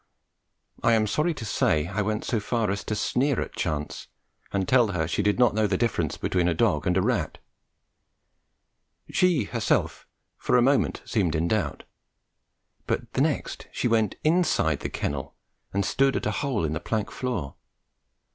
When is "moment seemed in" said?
10.63-11.47